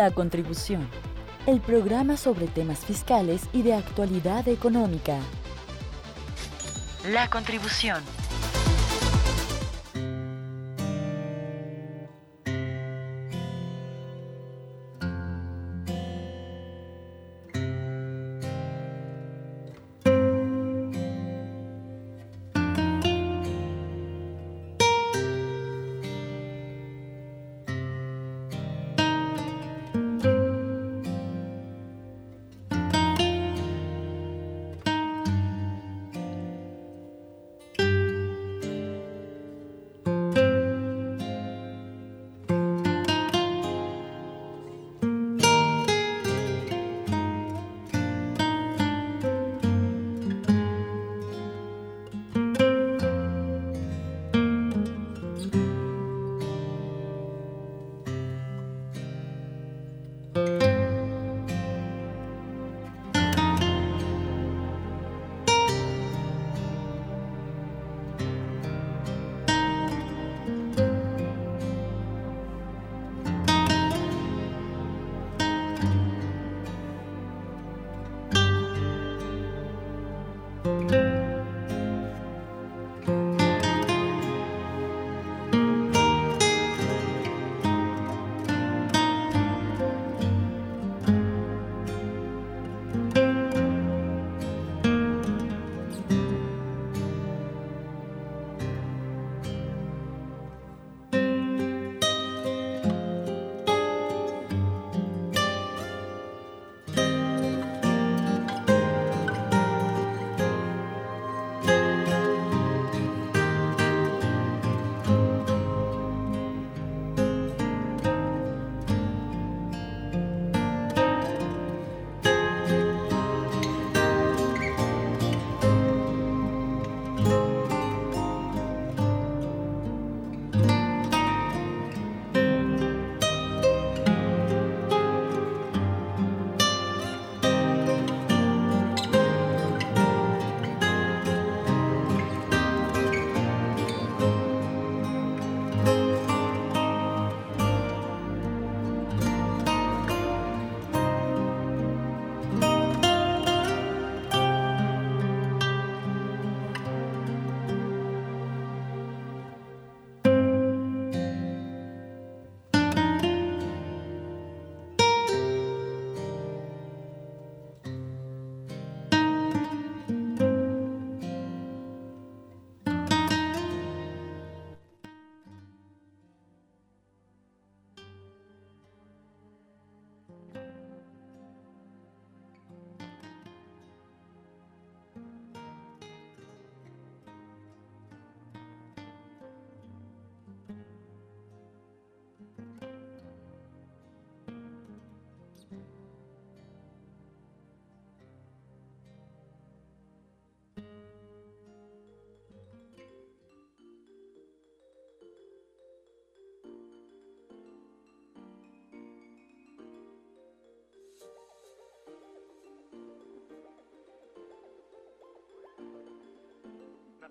[0.00, 0.88] La Contribución,
[1.46, 5.18] el programa sobre temas fiscales y de actualidad económica.
[7.12, 8.02] La Contribución.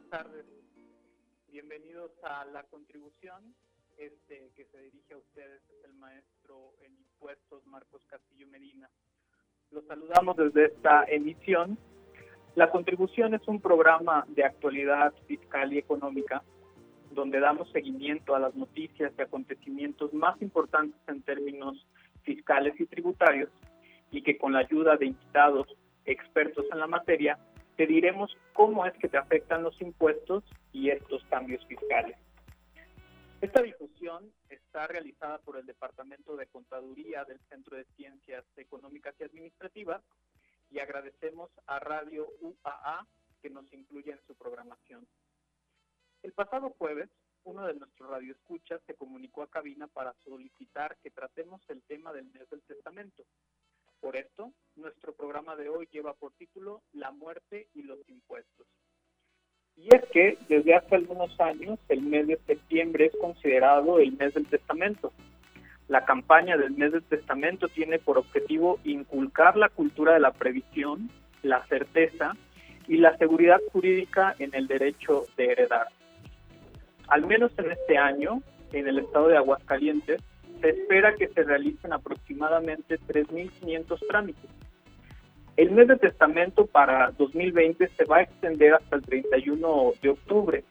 [0.10, 0.46] Tardes.
[1.52, 3.54] Bienvenidos a la contribución
[3.98, 8.90] este, que se dirige a ustedes, es el maestro en impuestos Marcos Castillo Medina.
[9.70, 11.78] Los saludamos desde esta emisión.
[12.56, 16.44] La contribución es un programa de actualidad fiscal y económica
[17.12, 21.86] donde damos seguimiento a las noticias y acontecimientos más importantes en términos
[22.24, 23.50] fiscales y tributarios
[24.12, 25.68] y que con la ayuda de invitados
[26.06, 27.38] expertos en la materia
[27.80, 32.18] te diremos cómo es que te afectan los impuestos y estos cambios fiscales.
[33.40, 39.24] Esta difusión está realizada por el Departamento de Contaduría del Centro de Ciencias Económicas y
[39.24, 40.02] Administrativas
[40.70, 43.08] y agradecemos a Radio UAA
[43.42, 45.08] que nos incluye en su programación.
[46.22, 47.10] El pasado jueves,
[47.46, 52.26] uno de nuestros radioescuchas se comunicó a cabina para solicitar que tratemos el tema del
[52.26, 53.24] mes del testamento,
[54.00, 58.68] por esto, nuestro programa de hoy lleva por título La muerte y los impuestos.
[59.76, 64.34] Y es que desde hace algunos años el mes de septiembre es considerado el mes
[64.34, 65.14] del testamento.
[65.88, 71.10] La campaña del mes del testamento tiene por objetivo inculcar la cultura de la previsión,
[71.42, 72.36] la certeza
[72.88, 75.88] y la seguridad jurídica en el derecho de heredar.
[77.08, 78.42] Al menos en este año,
[78.74, 80.22] en el estado de Aguascalientes,
[80.62, 84.50] se espera que se realicen aproximadamente 3.500 trámites.
[85.58, 90.64] El mes de testamento para 2020 se va a extender hasta el 31 de octubre,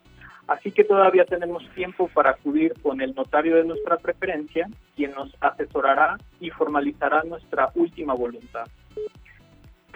[0.47, 5.37] así que todavía tenemos tiempo para acudir con el notario de nuestra preferencia, quien nos
[5.41, 8.67] asesorará y formalizará nuestra última voluntad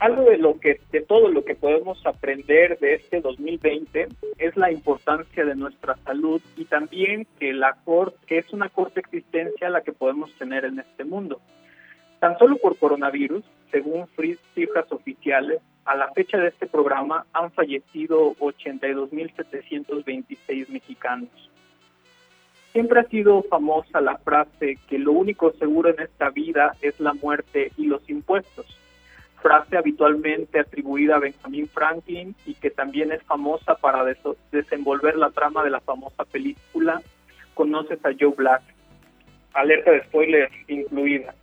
[0.02, 4.72] algo de lo que de todo lo que podemos aprender de este 2020 es la
[4.72, 9.82] importancia de nuestra salud y también que la corte que es una corta existencia la
[9.82, 11.40] que podemos tener en este mundo.
[12.18, 14.08] Tan solo por coronavirus, según
[14.56, 21.30] cifras oficiales, a la fecha de este programa han fallecido 82.726 mexicanos.
[22.72, 27.14] Siempre ha sido famosa la frase que lo único seguro en esta vida es la
[27.14, 28.81] muerte y los impuestos
[29.42, 34.04] frase habitualmente atribuida a Benjamin Franklin y que también es famosa para
[34.50, 37.02] desenvolver la trama de la famosa película
[37.54, 38.62] Conoces a Joe Black,
[39.52, 41.34] alerta de spoiler incluida.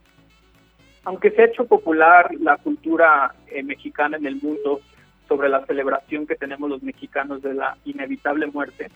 [1.04, 4.82] Aunque se ha hecho popular la cultura eh, mexicana en el mundo
[5.28, 8.88] sobre la celebración que tenemos los mexicanos de la inevitable muerte,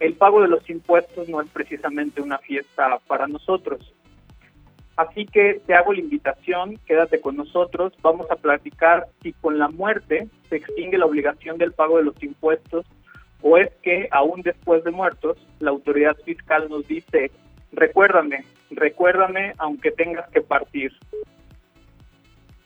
[0.00, 3.94] el pago de los impuestos no es precisamente una fiesta para nosotros.
[4.96, 9.68] Así que te hago la invitación, quédate con nosotros, vamos a platicar si con la
[9.68, 12.86] muerte se extingue la obligación del pago de los impuestos
[13.42, 17.30] o es que aún después de muertos la autoridad fiscal nos dice,
[17.72, 20.92] recuérdame, recuérdame aunque tengas que partir.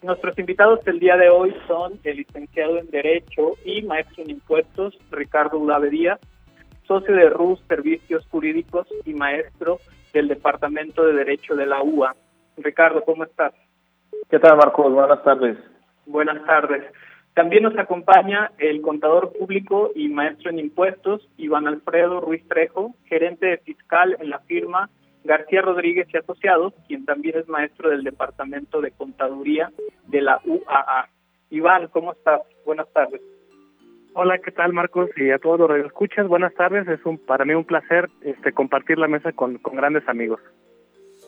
[0.03, 4.97] Nuestros invitados del día de hoy son el licenciado en Derecho y maestro en Impuestos,
[5.11, 6.21] Ricardo Udave Díaz,
[6.87, 9.81] socio de RUS Servicios Jurídicos y maestro
[10.13, 12.15] del Departamento de Derecho de la UA.
[12.59, 13.53] Ricardo, ¿cómo estás?
[14.29, 14.93] ¿Qué tal, Marcos?
[14.93, 15.57] Buenas tardes.
[16.07, 16.85] Buenas tardes.
[17.35, 23.47] También nos acompaña el contador público y maestro en impuestos, Iván Alfredo Ruiz Trejo, gerente
[23.47, 24.91] de fiscal en la firma
[25.25, 29.71] García Rodríguez y Asociados, quien también es maestro del Departamento de Contaduría
[30.09, 31.09] de la UAA.
[31.51, 32.41] Iván, ¿cómo estás?
[32.65, 33.21] Buenas tardes.
[34.13, 35.09] Hola, ¿qué tal Marcos?
[35.17, 36.89] Y a todos los escuchas, buenas tardes.
[36.89, 40.41] Es un para mí un placer este compartir la mesa con, grandes amigos.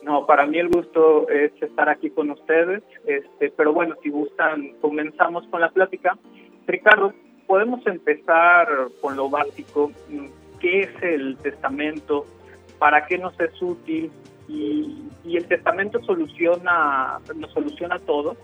[0.03, 4.73] No, para mí el gusto es estar aquí con ustedes, este, pero bueno, si gustan,
[4.81, 6.17] comenzamos con la plática.
[6.67, 7.13] Ricardo,
[7.47, 8.67] podemos empezar
[9.01, 9.91] con lo básico.
[10.59, 12.25] ¿Qué es el testamento?
[12.79, 14.11] ¿Para qué nos es útil?
[14.49, 18.35] ¿Y, y el testamento soluciona, nos soluciona todo?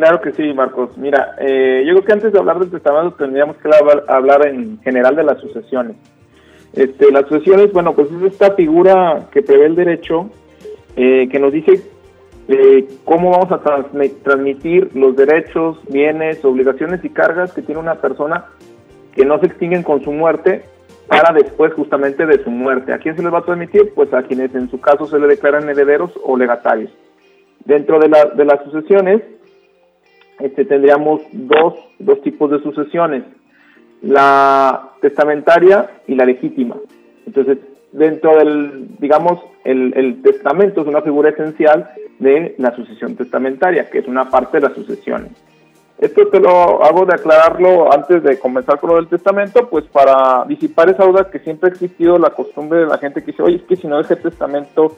[0.00, 0.96] Claro que sí, Marcos.
[0.96, 3.68] Mira, eh, yo creo que antes de hablar del testamento tendríamos que
[4.08, 5.94] hablar, en general de las sucesiones.
[6.72, 10.30] Este, las sucesiones, bueno, pues es esta figura que prevé el derecho
[10.96, 11.82] eh, que nos dice
[12.48, 13.60] eh, cómo vamos a
[14.22, 18.46] transmitir los derechos, bienes, obligaciones y cargas que tiene una persona
[19.14, 20.64] que no se extinguen con su muerte
[21.08, 22.94] para después justamente de su muerte.
[22.94, 23.92] ¿A quién se les va a transmitir?
[23.94, 26.90] Pues a quienes en su caso se le declaran herederos o legatarios.
[27.66, 29.20] Dentro de, la, de las sucesiones,
[30.42, 33.24] este, tendríamos dos, dos tipos de sucesiones,
[34.02, 36.76] la testamentaria y la legítima.
[37.26, 37.58] Entonces,
[37.92, 43.98] dentro del, digamos, el, el, testamento es una figura esencial de la sucesión testamentaria, que
[43.98, 45.32] es una parte de las sucesiones.
[45.98, 50.46] Esto te lo hago de aclararlo antes de comenzar con lo del testamento, pues para
[50.46, 53.56] disipar esa duda que siempre ha existido la costumbre de la gente que dice, oye,
[53.56, 54.96] es que si no deja testamento,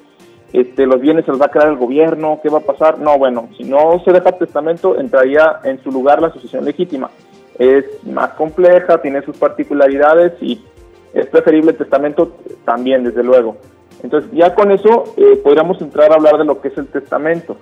[0.52, 2.98] este, los bienes se los va a quedar el gobierno, ¿qué va a pasar?
[2.98, 7.10] No, bueno, si no se deja testamento, entraría en su lugar la sucesión legítima.
[7.58, 10.62] Es más compleja, tiene sus particularidades y
[11.14, 13.56] es preferible el testamento también, desde luego.
[14.02, 17.56] Entonces, ya con eso eh, podríamos entrar a hablar de lo que es el testamento.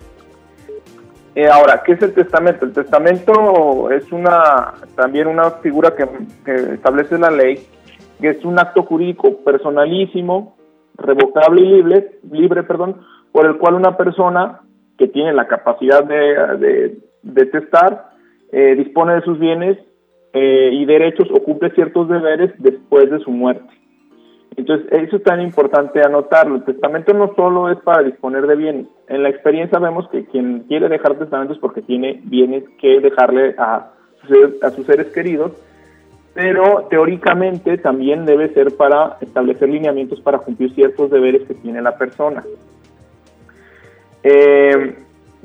[1.36, 2.64] Eh, ahora, ¿qué es el testamento?
[2.64, 6.08] El testamento es una también una figura que,
[6.44, 7.64] que establece la ley,
[8.20, 10.56] que es un acto jurídico personalísimo
[11.00, 13.00] revocable y libre, libre perdón,
[13.32, 14.60] por el cual una persona
[14.98, 16.98] que tiene la capacidad de,
[17.50, 18.10] testar
[18.52, 19.78] eh, dispone de sus bienes
[20.32, 23.68] eh, y derechos o cumple ciertos deberes después de su muerte.
[24.56, 26.56] Entonces, eso es tan importante anotarlo.
[26.56, 28.86] El testamento no solo es para disponer de bienes.
[29.08, 33.54] En la experiencia vemos que quien quiere dejar testamento es porque tiene bienes que dejarle
[33.58, 33.92] a
[34.74, 35.52] sus seres queridos
[36.34, 41.96] pero teóricamente también debe ser para establecer lineamientos para cumplir ciertos deberes que tiene la
[41.96, 42.44] persona.
[44.22, 44.96] Eh,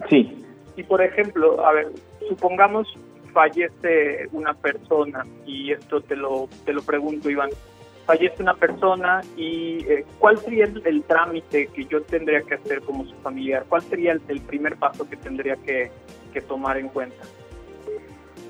[0.10, 0.46] sí.
[0.76, 1.88] Y por ejemplo, a ver,
[2.28, 2.88] supongamos
[3.34, 7.50] fallece una persona y esto te lo te lo pregunto Iván
[8.06, 13.04] fallece una persona y eh, cuál sería el, trámite que yo tendría que hacer como
[13.04, 15.92] su familiar cuál sería el, primer paso que tendría que
[16.48, 17.26] tomar en cuenta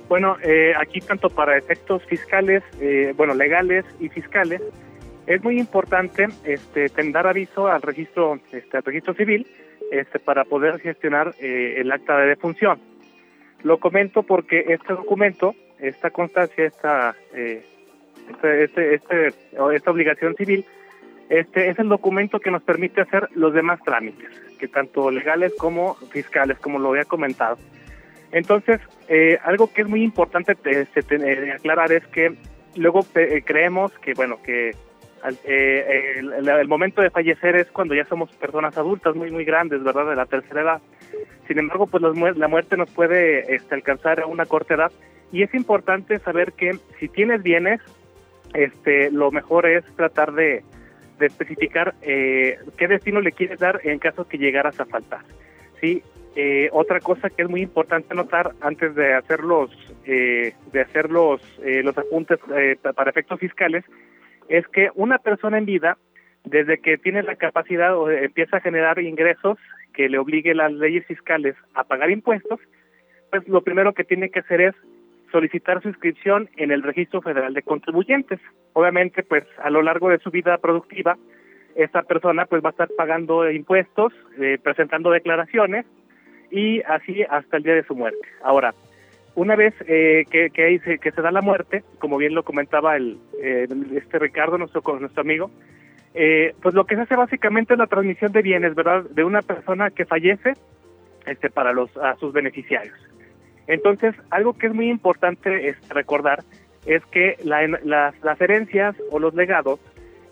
[0.08, 4.62] bueno, eh, aquí tanto para efectos fiscales, eh, bueno, legales y fiscales,
[5.28, 9.48] es muy importante este, dar aviso al registro, este, al registro civil
[9.92, 12.80] este, para poder gestionar eh, el acta de defunción.
[13.64, 17.66] Lo comento porque este documento, esta constancia, esta, eh,
[18.30, 19.28] este, este, este,
[19.74, 20.66] esta obligación civil,
[21.30, 25.96] este es el documento que nos permite hacer los demás trámites, que tanto legales como
[25.96, 27.58] fiscales, como lo había comentado.
[28.36, 32.36] Entonces, eh, algo que es muy importante este, aclarar es que
[32.76, 33.06] luego
[33.46, 34.72] creemos que, bueno, que
[35.46, 40.10] eh, el, momento de fallecer es cuando ya somos personas adultas muy, muy grandes, ¿verdad?
[40.10, 40.82] De la tercera edad.
[41.48, 44.92] Sin embargo, pues la muerte nos puede este, alcanzar a una corta edad
[45.32, 47.80] y es importante saber que si tienes bienes,
[48.54, 50.62] este, lo mejor es tratar de,
[51.22, 55.22] especificar eh, qué destino le quieres dar en caso que llegaras a faltar.
[55.80, 56.04] ¿sí?
[56.36, 59.72] Eh, otra cosa que es muy importante notar antes de hacer los,
[60.06, 62.40] de hacer los, los apuntes
[62.94, 63.86] para efectos fiscales
[64.50, 65.98] es que una persona en vida,
[66.44, 69.58] desde que tiene la capacidad o empieza a generar ingresos
[69.94, 72.60] que le obligue las leyes fiscales a pagar impuestos,
[73.32, 74.76] pues lo primero que tiene que hacer es
[75.32, 78.40] solicitar su inscripción en el Registro Federal de Contribuyentes.
[78.74, 81.18] Obviamente, pues a lo largo de su vida productiva,
[81.76, 85.86] esta persona pues va a estar pagando impuestos, eh, presentando declaraciones
[86.52, 88.28] y así hasta el día de su muerte.
[88.44, 88.74] Ahora,
[89.36, 93.68] una vez eh, que, que, se, da la muerte, como bien lo comentaba el, eh,
[93.96, 95.52] este Ricardo, nuestro, nuestro amigo,
[96.14, 99.04] eh, pues lo que se hace básicamente es la transmisión de bienes, ¿verdad?
[99.10, 100.54] De una persona que fallece
[101.26, 102.98] este, para los, sus beneficiarios.
[103.68, 106.44] Entonces, algo que es muy importante es recordar
[106.86, 109.80] es que la, las, las herencias o los legados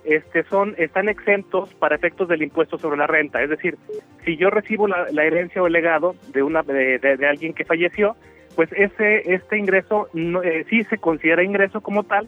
[0.06, 3.42] este, son, están exentos para efectos del impuesto sobre la renta.
[3.42, 3.78] Es decir,
[4.26, 8.16] si yo recibo la, herencia o el legado de, una, de, de alguien que falleció,
[8.56, 12.28] pues ese este ingreso eh, sí se considera ingreso como tal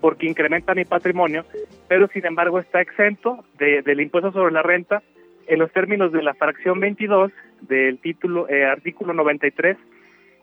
[0.00, 1.44] porque incrementa mi patrimonio,
[1.88, 5.02] pero sin embargo está exento del impuesto sobre la renta
[5.46, 9.78] en los términos de la fracción 22 del título eh, artículo 93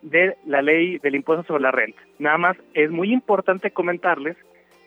[0.01, 2.01] de la ley del impuesto sobre la renta.
[2.17, 4.35] Nada más es muy importante comentarles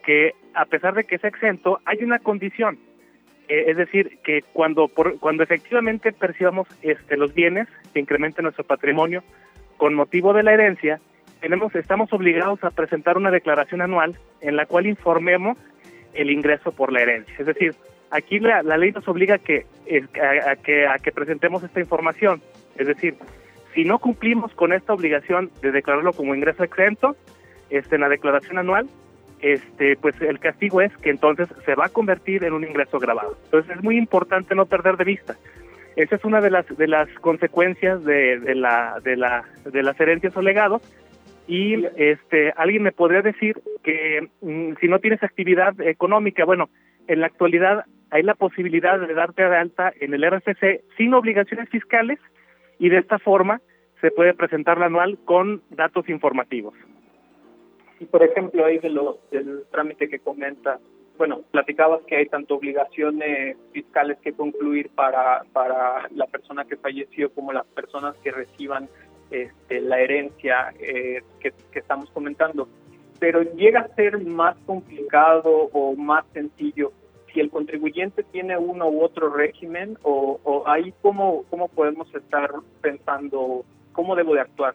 [0.05, 2.79] que a pesar de que es exento, hay una condición,
[3.49, 9.23] eh, es decir, que cuando cuando efectivamente percibamos este los bienes que incrementen nuestro patrimonio,
[9.77, 11.01] con motivo de la herencia,
[11.41, 15.59] tenemos, estamos obligados a presentar una declaración anual en la cual informemos
[16.15, 17.35] el ingreso por la herencia.
[17.39, 17.75] Es decir,
[18.11, 22.41] aquí la, ley nos obliga a que, que presentemos esta información.
[22.77, 23.17] Es decir,
[23.75, 27.17] si no cumplimos con esta obligación de declararlo como ingreso exento,
[27.71, 28.89] este, en la declaración anual,
[29.41, 33.37] este, pues el castigo es que entonces se va a convertir en un ingreso grabado.
[33.45, 35.37] Entonces es muy importante no perder de vista.
[35.97, 40.37] Esa es una de las de las consecuencias de, la de la de las herencias
[40.37, 40.83] o legados
[41.47, 46.69] y este alguien me podría decir que mm, si no tienes actividad económica, bueno,
[47.07, 51.69] en la actualidad hay la posibilidad de darte de alta en el RFC sin obligaciones
[51.69, 52.19] fiscales
[52.79, 53.61] y de esta forma
[54.01, 56.75] se puede presentar la anual con datos informativos.
[58.05, 60.79] Y por ejemplo, ahí de los del trámite que comenta
[61.17, 67.33] bueno, platicabas que hay tanto obligaciones fiscales que concluir para, para la persona que falleció
[67.33, 68.89] como las personas que reciban
[69.31, 72.69] este, la herencia eh, que, estamos comentando.
[73.21, 76.93] Pero llega a ser más complicado o más sencillo
[77.33, 82.51] si el contribuyente tiene uno u otro régimen o, o ahí cómo, cómo podemos estar
[82.83, 84.75] pensando cómo debo de actuar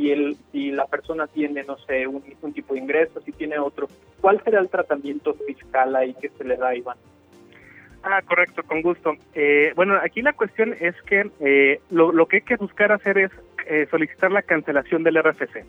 [0.00, 3.88] si, el, si la persona tiene, no sé, un, tipo de ingreso, si tiene otro,
[4.20, 6.96] ¿cuál será el tratamiento fiscal ahí que se le da, Iván?
[8.02, 9.12] Ah, correcto, con gusto.
[9.34, 13.18] Eh, bueno, aquí la cuestión es que eh, lo, lo, que hay que buscar hacer
[13.18, 13.30] es
[13.66, 15.64] eh, solicitar la cancelación del RFC.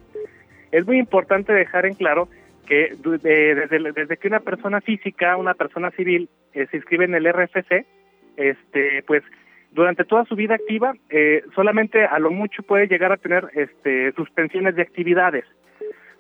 [0.72, 2.30] Es muy importante dejar en claro
[2.66, 7.86] que desde, desde que una persona física, una persona civil, se inscribe en el RFC,
[8.38, 9.24] este, pues
[9.72, 14.12] durante toda su vida activa eh, solamente a lo mucho puede llegar a tener este,
[14.14, 15.46] suspensiones de actividades.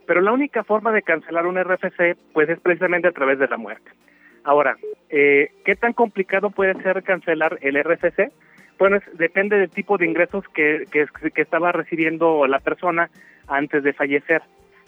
[0.06, 3.58] Pero la única forma de cancelar un RFC pues es precisamente a través de la
[3.58, 3.92] muerte.
[4.44, 4.78] Ahora,
[5.10, 8.32] eh, ¿qué tan complicado puede ser cancelar el RFC?
[8.80, 13.12] Bueno, depende del tipo de ingresos que, que, que, estaba recibiendo la persona
[13.48, 14.42] antes de fallecer.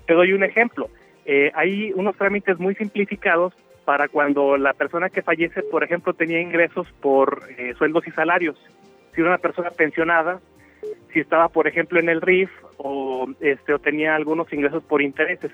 [0.08, 0.90] Te doy un ejemplo.
[1.26, 3.54] Eh, hay unos trámites muy simplificados
[3.86, 8.58] para cuando la persona que fallece, por ejemplo, tenía ingresos por eh, sueldos y salarios.
[9.14, 10.40] Si era una persona pensionada,
[11.12, 15.52] si estaba, por ejemplo, en el RIF o, este, o tenía algunos ingresos por intereses.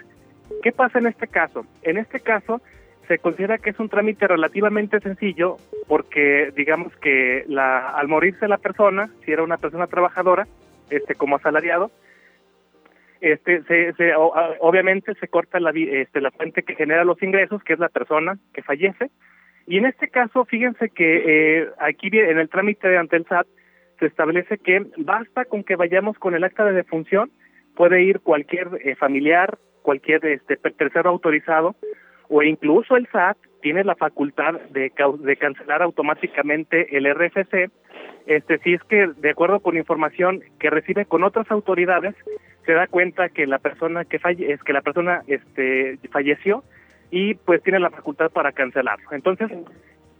[0.63, 1.65] ¿Qué pasa en este caso?
[1.83, 2.61] En este caso
[3.07, 5.57] se considera que es un trámite relativamente sencillo
[5.87, 10.47] porque digamos que la, al morirse la persona, si era una persona trabajadora,
[10.89, 11.91] este como asalariado,
[13.21, 17.79] este, se, obviamente se corta la, este, la fuente que genera los ingresos, que es
[17.79, 19.09] la persona que fallece.
[19.67, 23.47] Y en este caso, fíjense que eh, aquí en el trámite ante el SAT
[23.99, 27.31] se establece que basta con que vayamos con el acta de defunción,
[27.75, 31.75] puede ir cualquier eh, familiar, cualquier este, tercero autorizado,
[32.29, 37.69] o incluso el SAT tiene la facultad de, de cancelar automáticamente el RFC,
[38.25, 42.15] este, si es que de acuerdo con información que recibe con otras autoridades,
[42.69, 46.63] se da cuenta que la persona que falle, es que la persona este falleció
[47.09, 49.09] y pues tiene la facultad para cancelarlo.
[49.11, 49.49] Entonces,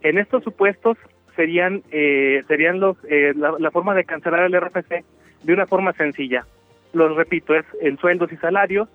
[0.02, 0.98] en estos supuestos
[1.36, 5.04] serían eh, serían los eh, la, forma de cancelar el RFC
[5.44, 6.44] de una forma sencilla.
[6.92, 8.88] Los repito, es en sueldos y salarios,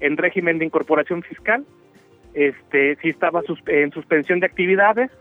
[0.00, 1.64] en régimen de incorporación fiscal,
[2.34, 5.12] este si estaba en suspensión de actividades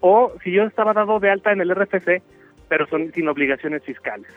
[0.00, 2.22] o si yo estaba dado de alta en el RFC,
[2.68, 4.28] pero son sin obligaciones fiscales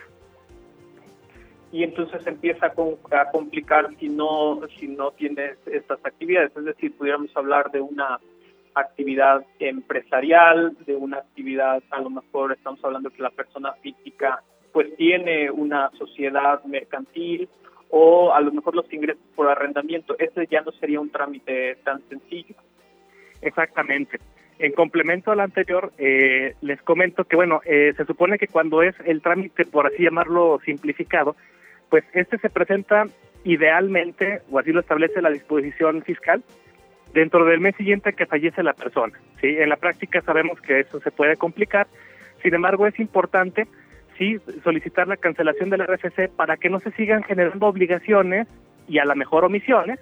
[1.72, 6.56] y entonces empieza a, complicar si no si no tienes estas actividades.
[6.56, 8.20] Es decir pudiéramos hablar de una
[8.74, 14.96] actividad empresarial de una actividad a lo mejor estamos hablando que la persona física pues
[14.96, 17.50] tiene una sociedad mercantil
[17.90, 20.16] o a lo mejor los ingresos por arrendamiento.
[20.20, 22.56] Ese ya no sería un trámite tan sencillo.
[23.42, 24.20] Exactamente.
[24.60, 28.96] En complemento al anterior, eh, les comento que, bueno, eh, se supone que cuando es
[29.06, 31.36] el trámite, por así llamarlo, simplificado,
[31.90, 33.06] pues este se presenta
[33.44, 36.44] idealmente, o así lo establece la disposición fiscal,
[37.14, 39.18] dentro del mes siguiente que fallece la persona.
[39.42, 39.48] ¿sí?
[39.48, 41.88] En la práctica sabemos que eso se puede complicar,
[42.42, 43.68] sin embargo es importante
[44.18, 48.48] sí solicitar la cancelación del RFC para que no se sigan generando obligaciones
[48.88, 50.00] y a la mejor omisiones.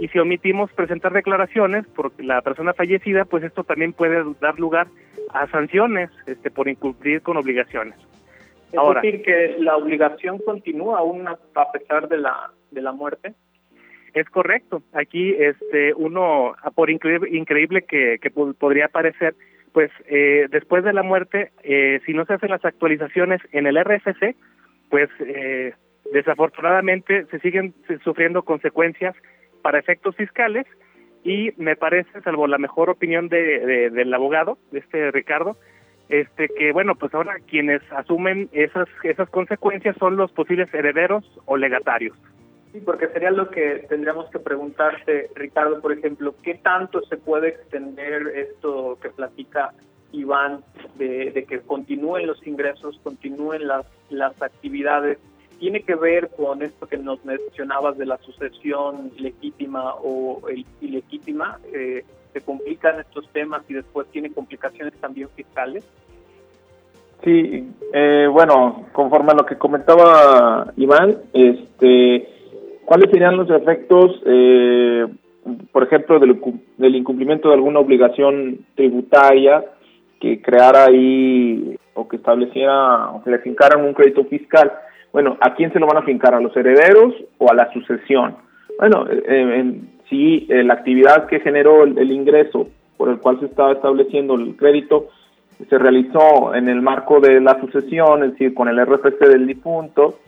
[0.00, 4.86] Y si omitimos presentar declaraciones por la persona fallecida, pues esto también puede dar lugar
[5.32, 7.96] a sanciones este, por incumplir con obligaciones.
[8.72, 13.34] Es Ahora, decir, que la obligación continúa aún a pesar de la, de la muerte.
[14.14, 14.82] Es correcto.
[14.92, 19.34] Aquí, este, uno, por increíble, increíble que, que podría parecer,
[19.72, 23.78] pues eh, después de la muerte, eh, si no se hacen las actualizaciones en el
[23.82, 24.34] RFC,
[24.90, 25.74] pues eh,
[26.12, 29.14] desafortunadamente se siguen sufriendo consecuencias
[29.62, 30.66] para efectos fiscales
[31.22, 35.58] y me parece, salvo la mejor opinión de, del abogado, de este Ricardo,
[36.08, 41.56] este que bueno pues ahora quienes asumen esas esas consecuencias son los posibles herederos o
[41.56, 42.16] legatarios.
[42.72, 47.48] Sí porque sería lo que tendríamos que preguntarse Ricardo por ejemplo qué tanto se puede
[47.48, 49.72] extender esto que platica
[50.12, 50.64] Iván
[50.96, 55.18] de, de que continúen los ingresos continúen las las actividades
[55.58, 60.40] tiene que ver con esto que nos mencionabas de la sucesión legítima o
[60.80, 65.84] ilegítima eh, se complican estos temas y después tiene complicaciones también fiscales?
[67.24, 72.28] Sí, eh, bueno, conforme a lo que comentaba Iván, este,
[72.84, 75.06] ¿cuáles serían los efectos, eh,
[75.72, 79.64] por ejemplo, del, incumplimiento de alguna obligación tributaria
[80.20, 84.72] que creara ahí o que estableciera o que le fincaran un crédito fiscal?
[85.12, 86.34] Bueno, ¿a quién se lo van a fincar?
[86.34, 88.36] ¿A los herederos o a la sucesión?
[88.78, 93.46] Bueno, eh, en, si eh, la actividad que generó el, ingreso por el cual se
[93.46, 95.08] estaba estableciendo el crédito
[95.68, 100.18] se realizó en el marco de la sucesión, es decir, con el RFC del difunto,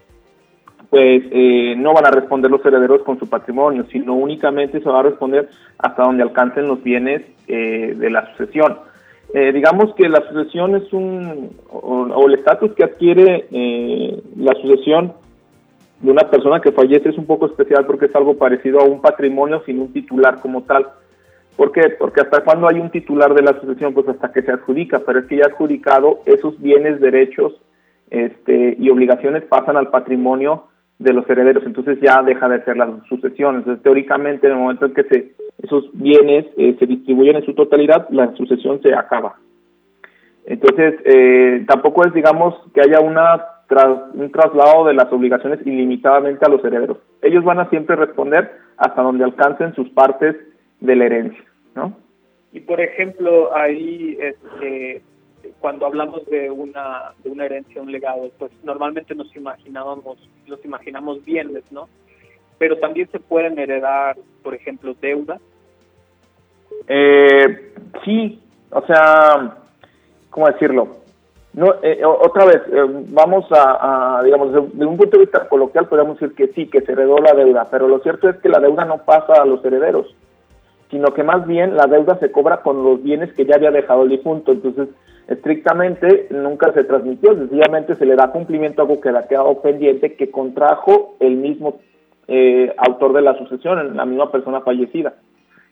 [0.88, 4.98] pues eh, no van a responder los herederos con su patrimonio, sino únicamente se va
[4.98, 8.78] a responder hasta donde alcancen los bienes eh, de la sucesión.
[9.32, 13.46] digamos que la sucesión es un, o el estatus que adquiere
[14.36, 15.12] la sucesión
[16.00, 19.00] de una persona que fallece es un poco especial porque es algo parecido a un
[19.00, 20.86] patrimonio sin un titular como tal.
[21.56, 21.90] ¿Por qué?
[21.98, 25.18] Porque hasta cuando hay un titular de la asociación, pues hasta que se adjudica, pero
[25.18, 27.60] es que ya adjudicado esos bienes, derechos
[28.08, 30.64] este, y obligaciones pasan al patrimonio
[30.98, 33.56] de los herederos, entonces ya deja de ser la sucesión.
[33.56, 35.32] Entonces, teóricamente, en el momento en que se,
[35.62, 39.36] esos bienes eh, se distribuyen en su totalidad, la sucesión se acaba.
[40.44, 46.44] Entonces, eh, tampoco es, digamos, que haya una tras un traslado de las obligaciones ilimitadamente
[46.44, 46.98] a los herederos.
[47.22, 50.34] Ellos van a siempre responder hasta donde alcancen sus partes
[50.80, 51.44] de la herencia,
[51.76, 51.96] ¿no?
[52.52, 55.02] Y por ejemplo, ahí este,
[55.60, 61.24] cuando hablamos de una de una herencia, un legado, pues normalmente nos imaginábamos, nos imaginamos
[61.24, 61.88] bienes, ¿no?
[62.58, 65.40] Pero también se pueden heredar, por ejemplo, deudas.
[66.88, 67.72] Eh,
[68.04, 69.58] sí, o sea,
[70.28, 70.96] ¿cómo decirlo?
[71.52, 76.18] No, eh, otra vez, eh, vamos a, digamos, de, un punto de vista coloquial podemos
[76.18, 78.84] decir que sí, que se heredó la deuda, pero lo cierto es que la deuda
[78.84, 80.14] no pasa a los herederos,
[80.90, 84.04] sino que más bien la deuda se cobra con los bienes que ya había dejado
[84.04, 84.90] el difunto, entonces
[85.26, 90.14] estrictamente nunca se transmitió, sencillamente se le da cumplimiento a algo que ha quedado pendiente,
[90.14, 91.80] que contrajo el mismo
[92.28, 95.14] eh, autor de la sucesión, la misma persona fallecida.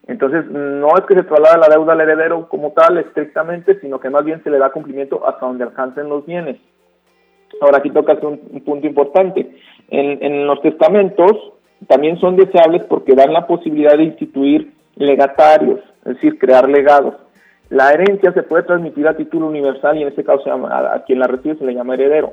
[0.08, 4.08] Entonces, no es que se traslade la deuda al heredero como tal estrictamente, sino que
[4.08, 6.56] más bien se le da cumplimiento hasta donde alcancen los bienes.
[7.60, 9.54] Ahora aquí toca hacer un, punto importante.
[9.90, 11.32] En, los testamentos
[11.86, 17.14] también son deseables porque dan la posibilidad de instituir legatarios, es decir, crear legados.
[17.68, 21.26] La herencia se puede transmitir a título universal y en este caso a, quien la
[21.26, 22.32] recibe se le llama heredero,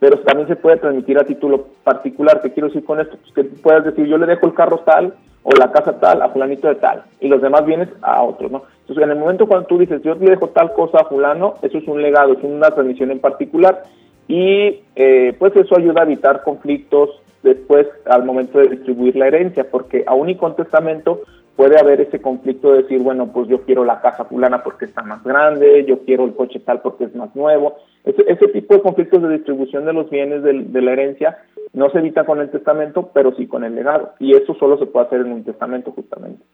[0.00, 2.40] pero también se puede transmitir a título particular.
[2.42, 3.16] ¿Qué quiero decir con esto?
[3.18, 6.30] Pues que puedes decir, yo le dejo el carro tal o la casa tal a
[6.30, 8.62] fulanito de tal y los demás bienes a otros, ¿no?
[8.80, 11.78] Entonces, en el momento cuando tú dices, yo le dejo tal cosa a fulano, eso
[11.78, 13.84] es un legado, es una transmisión en particular
[14.26, 17.10] y eh, pues eso ayuda a evitar conflictos
[17.42, 21.20] después al momento de distribuir la herencia, porque aún y con testamento
[21.56, 25.02] puede haber ese conflicto de decir, bueno, pues yo quiero la casa fulana porque está
[25.02, 27.76] más grande, yo quiero el coche tal porque es más nuevo.
[28.04, 31.38] Ese, tipo de conflictos de distribución de los bienes de, la herencia
[31.72, 34.12] no se evita con el testamento, pero sí con el legado.
[34.18, 36.44] Y eso solo se puede hacer en un testamento justamente.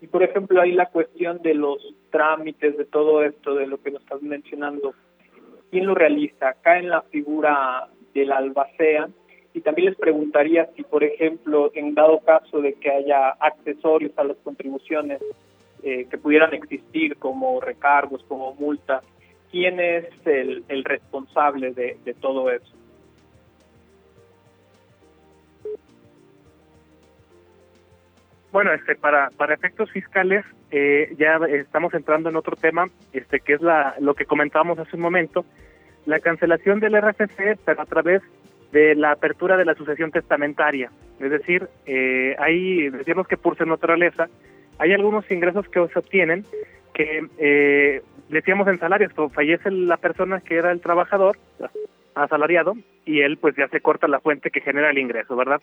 [0.00, 1.78] Y por ejemplo, ahí la cuestión de los
[2.10, 4.94] trámites, de todo esto, de lo que nos estás mencionando,
[5.70, 6.48] ¿quién lo realiza?
[6.48, 9.08] Acá en la figura del albacea,
[9.52, 14.24] y también les preguntaría si, por ejemplo, en dado caso de que haya accesorios a
[14.24, 15.20] las contribuciones
[15.82, 19.02] eh, que pudieran existir como recargos, como multas,
[19.50, 22.72] ¿quién es el, responsable de, de todo eso?
[28.52, 33.54] Bueno, este, para, para efectos fiscales, eh, ya estamos entrando en otro tema, este, que
[33.54, 35.44] es la, lo que comentábamos hace un momento,
[36.06, 38.22] la cancelación del RFC, pero a través
[38.72, 40.90] de la apertura de la sucesión testamentaria.
[41.18, 42.90] Es decir, eh, hay,
[43.28, 44.28] que por su naturaleza,
[44.78, 46.44] hay algunos ingresos que se obtienen
[46.94, 51.36] que, eh, decíamos en salarios, fallece la persona que era el trabajador,
[52.14, 55.60] asalariado, y él pues ya se corta la fuente que genera el ingreso, ¿verdad?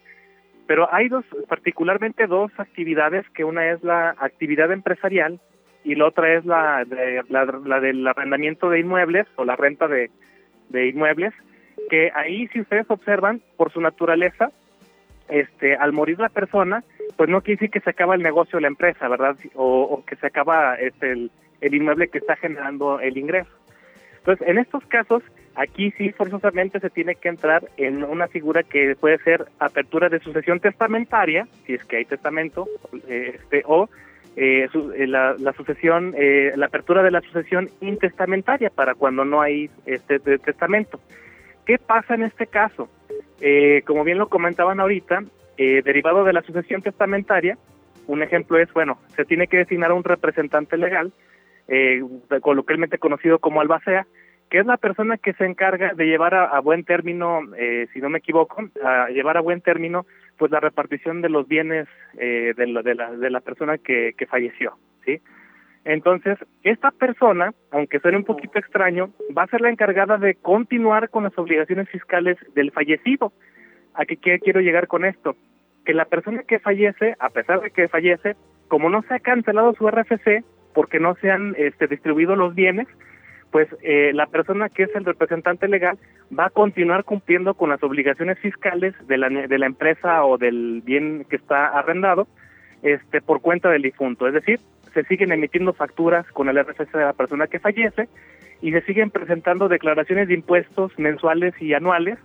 [0.65, 5.39] Pero hay dos, particularmente dos actividades, que una es la actividad empresarial
[5.83, 10.09] y la otra es la, de, la, del arrendamiento de inmuebles o la renta de
[10.87, 11.33] inmuebles,
[11.89, 14.51] que ahí si ustedes observan, por su naturaleza,
[15.29, 16.83] este, al morir la persona,
[17.15, 19.35] pues no quiere decir que se acaba el negocio de la empresa, ¿verdad?
[19.55, 23.51] O, que se acaba este, el, inmueble que está generando el ingreso.
[24.19, 25.23] Entonces, en estos casos,
[25.55, 30.19] aquí sí forzosamente se tiene que entrar en una figura que puede ser apertura de
[30.19, 32.67] sucesión testamentaria, si es que hay testamento,
[33.07, 33.89] este, o
[34.35, 39.41] eh, eh, la, la, sucesión, eh, la apertura de la sucesión intestamentaria para cuando no
[39.41, 40.99] hay este testamento.
[41.67, 42.89] ¿Qué pasa en este caso?
[43.41, 45.25] Eh, como bien lo comentaban ahorita,
[45.57, 47.57] eh, derivado de la sucesión testamentaria,
[48.07, 51.11] un ejemplo es, bueno, se tiene que designar un representante legal,
[51.67, 52.01] eh,
[52.39, 54.07] coloquialmente conocido como albacea,
[54.49, 58.07] que es la persona que se encarga de llevar a, buen término, eh, si no
[58.09, 60.05] me equivoco, a llevar a buen término
[60.37, 64.77] pues la repartición de los bienes de, la, de, la, de la persona que falleció,
[65.03, 65.19] ¿sí?
[65.87, 71.09] Entonces, esta persona, aunque suene un poquito extraño, va a ser la encargada de continuar
[71.09, 73.31] con las obligaciones fiscales del fallecido.
[73.93, 75.37] ¿A qué quiero llegar con esto?
[75.85, 78.35] Que la persona que fallece, a pesar de que fallece,
[78.67, 82.87] como no se ha cancelado su RFC, porque no se han este, distribuido los bienes,
[83.51, 85.97] pues eh, la persona que es el representante legal
[86.37, 90.81] va a continuar cumpliendo con las obligaciones fiscales de la, de la empresa o del
[90.83, 92.27] bien que está arrendado
[92.83, 94.27] este, por cuenta del difunto.
[94.27, 94.59] Es decir,
[94.97, 98.09] se siguen emitiendo facturas con el RFC de la persona que fallece
[98.63, 102.17] y se siguen presentando declaraciones de impuestos mensuales y anuales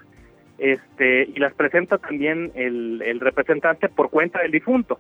[0.56, 4.98] este y las presenta también el, el representante por cuenta del difunto.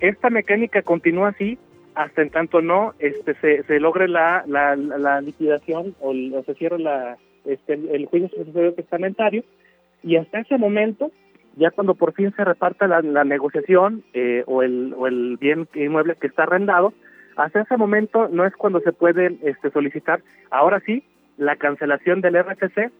[0.00, 1.58] Esta mecánica continúa así
[1.94, 6.14] hasta en tanto no este se, se logre la, la, la liquidación o,
[6.46, 9.44] se cierre la, este, el juicio sucesorio testamentario
[10.02, 11.10] y hasta ese momento
[11.56, 16.16] ya cuando por fin se reparta la, negociación eh, o, el, o el bien inmueble
[16.16, 16.92] que está arrendado,
[17.36, 21.04] hasta ese momento no es cuando se puede este, solicitar, ahora sí,
[21.36, 22.90] la cancelación del RFC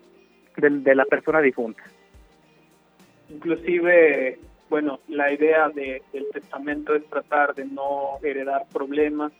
[0.56, 1.82] de, la persona difunta.
[3.30, 4.38] Inclusive,
[4.68, 9.32] bueno, la idea de, del testamento es tratar de no heredar problemas,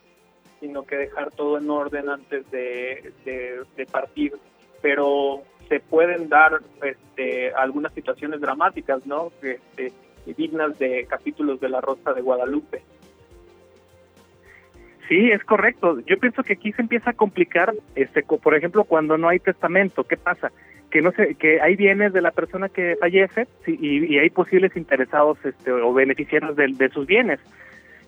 [0.61, 4.33] sino que dejar todo en orden antes de, de partir.
[4.81, 5.43] Pero
[5.73, 9.33] se pueden dar este, algunas situaciones dramáticas, ¿no?
[9.41, 9.91] Este,
[10.37, 12.83] dignas de capítulos de La Rosa de Guadalupe.
[15.09, 16.01] Sí, es correcto.
[16.01, 20.05] Yo pienso que aquí se empieza a complicar, este, por ejemplo, cuando no hay testamento.
[20.05, 20.53] ¿Qué pasa?
[20.91, 25.39] Que no sé, que hay bienes de la persona que fallece y, hay posibles interesados
[25.43, 27.41] este, o beneficiarios de, sus bienes.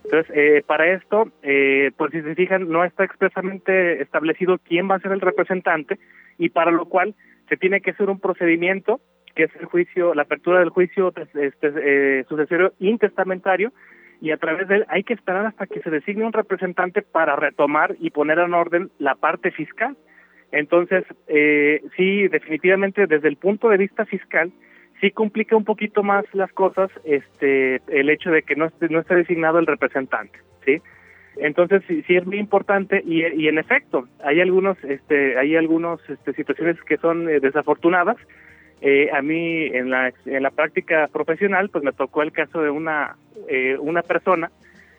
[0.05, 4.97] Entonces, eh, para esto, eh, pues si se fijan, no está expresamente establecido quién va
[4.97, 5.99] a ser el representante
[6.39, 7.15] y para lo cual
[7.49, 9.01] se tiene que hacer un procedimiento
[9.35, 13.73] que es el juicio, la apertura del juicio este, eh, sucesorio intestamentario,
[14.21, 17.37] y a través de él hay que esperar hasta que se designe un representante para
[17.37, 19.97] retomar y poner en orden la parte fiscal.
[20.53, 24.53] Entonces, eh, sí, definitivamente desde el punto de vista fiscal,
[25.01, 29.01] sí complica un poquito más las cosas este el hecho de que no esté, no
[29.01, 30.81] esté designado el representante, ¿sí?
[31.37, 36.33] Entonces sí, sí es muy importante y, en efecto hay algunos este hay algunos este,
[36.33, 38.17] situaciones que son eh, desafortunadas.
[38.81, 43.17] Eh, a mí en la en práctica profesional pues me tocó el caso de una
[43.49, 44.51] eh, una persona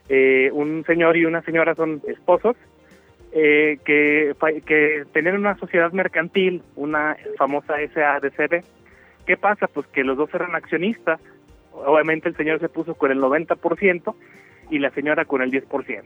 [0.10, 2.56] eh, un señor y una señora son esposos
[3.34, 4.34] eh, que
[4.66, 8.64] que tenían una sociedad mercantil una famosa SADCB
[9.26, 9.68] ¿Qué pasa?
[9.68, 11.20] Pues que los dos eran accionistas.
[11.72, 14.16] Obviamente el señor se puso con el 90%
[14.70, 16.04] y la señora con el 10%.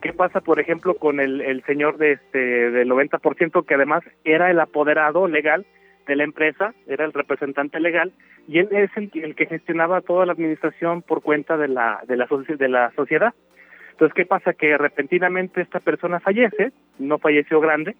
[0.00, 4.50] ¿Qué pasa, por ejemplo, con el, el señor de este del 90% que además era
[4.50, 5.64] el apoderado legal
[6.06, 8.12] de la empresa, era el representante legal
[8.48, 12.26] y él es el, que gestionaba toda la administración por cuenta de la de la
[12.26, 13.32] de la sociedad.
[13.92, 14.52] Entonces, ¿qué pasa?
[14.54, 17.94] Que repentinamente esta persona fallece, no falleció grande,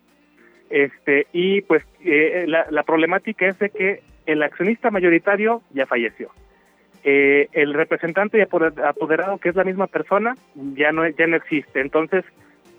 [0.71, 6.31] este y pues eh, la, la problemática es de que el accionista mayoritario ya falleció.
[7.05, 11.81] Eh, el representante y apoderado, que es la misma persona, ya no ya no existe.
[11.81, 12.25] Entonces,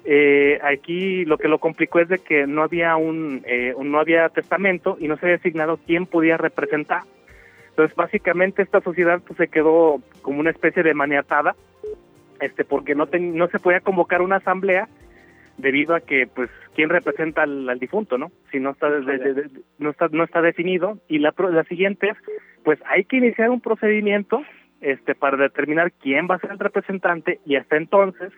[0.05, 4.29] eh, aquí lo que lo complicó es de que no había un, eh, no había
[4.29, 7.03] testamento y no se había designado quién podía representar.
[7.69, 11.55] Entonces, básicamente esta sociedad pues, se quedó como una especie de maniatada,
[12.39, 14.87] este, porque no no se podía convocar una asamblea
[15.57, 18.31] debido a que pues quién representa al, difunto, ¿no?
[18.51, 18.89] Si no está,
[19.79, 22.17] no está no está definido y la la siguiente es
[22.63, 24.41] pues hay que iniciar un procedimiento
[24.81, 28.31] este para determinar quién va a ser el representante y hasta entonces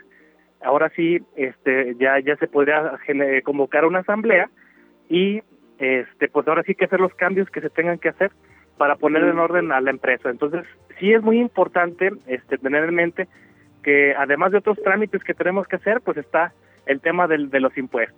[0.61, 2.99] ahora sí este ya ya se podría
[3.43, 4.49] convocar una asamblea
[5.09, 5.41] y
[5.79, 8.31] este pues ahora sí que hacer los cambios que se tengan que hacer
[8.77, 10.29] para poner en orden a la empresa.
[10.29, 10.65] Entonces,
[10.99, 13.27] sí es muy importante este tener en mente
[13.83, 16.53] que además de otros trámites que tenemos que hacer, pues está
[16.85, 18.17] el tema del, de los impuestos.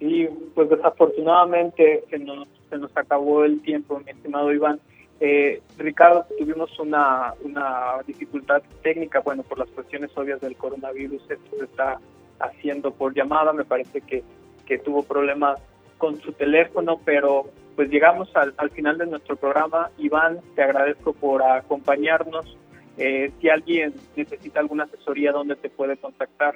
[0.00, 2.48] Y pues desafortunadamente se nos,
[2.94, 4.80] acabó el tiempo, mi estimado Iván.
[5.20, 11.56] Eh, Ricardo, tuvimos una, una dificultad técnica, bueno, por las cuestiones obvias del coronavirus, esto
[11.56, 12.00] se está
[12.40, 14.24] haciendo por llamada, me parece que,
[14.66, 15.60] que tuvo problemas
[15.98, 19.90] con su teléfono, pero pues llegamos al, al final de nuestro programa.
[19.98, 22.56] Iván, te agradezco por acompañarnos.
[22.96, 26.54] Eh, si alguien necesita alguna asesoría, ¿dónde te puede contactar?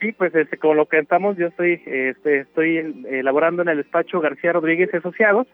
[0.00, 4.52] Sí, pues este, como lo cantamos, yo estoy, este, estoy elaborando en el despacho García
[4.52, 5.46] Rodríguez y Asociados